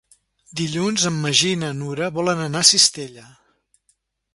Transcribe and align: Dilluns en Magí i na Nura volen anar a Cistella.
Dilluns 0.61 1.05
en 1.11 1.21
Magí 1.27 1.53
i 1.57 1.61
na 1.65 1.71
Nura 1.83 2.11
volen 2.19 2.45
anar 2.49 2.67
a 2.67 2.71
Cistella. 2.75 3.33